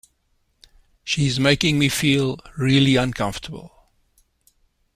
[1.03, 3.91] She’s making me feel really uncomfortable.